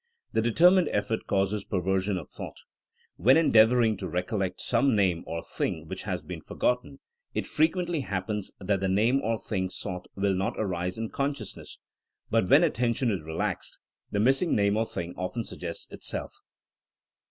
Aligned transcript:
The 0.33 0.41
determined 0.41 0.89
effort 0.91 1.27
causes 1.27 1.63
perversion 1.63 2.17
of 2.17 2.31
thought. 2.31 2.55
When 3.17 3.37
endeavoring 3.37 3.97
to 3.97 4.07
recollect 4.09 4.59
some 4.59 4.95
name 4.95 5.23
or 5.27 5.43
thing 5.43 5.87
which 5.87 6.01
has 6.05 6.23
been 6.23 6.41
forgotten, 6.41 6.97
it 7.35 7.45
frequently 7.45 7.99
happens 7.99 8.51
that 8.59 8.79
the 8.79 8.89
name 8.89 9.21
or 9.21 9.37
thing 9.37 9.69
sought 9.69 10.07
will 10.15 10.33
not 10.33 10.55
arise 10.57 10.97
in 10.97 11.09
consciousness; 11.09 11.77
but 12.31 12.49
when 12.49 12.63
attention 12.63 13.11
is 13.11 13.21
re 13.21 13.33
laxed, 13.35 13.77
the 14.09 14.19
missing 14.19 14.55
name 14.55 14.75
or 14.75 14.87
thing 14.87 15.13
often 15.17 15.43
suggests 15.43 15.87
itself. 15.91 16.33